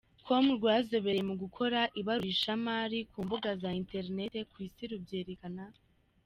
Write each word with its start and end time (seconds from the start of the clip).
com 0.25 0.45
rwazobereye 0.57 1.23
mu 1.29 1.35
gukora 1.43 1.79
ibarurishamibare 1.99 2.99
ku 3.11 3.17
mbuga 3.25 3.49
za 3.61 3.69
internet 3.81 4.33
ku 4.51 4.57
isi 4.67 4.83
rubyerekana. 4.91 5.65